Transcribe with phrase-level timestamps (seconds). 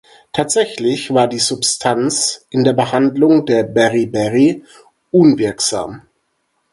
[0.33, 4.63] Tatsächlich war die Substanz in der Behandlung der Beriberi
[5.11, 6.01] unwirksam.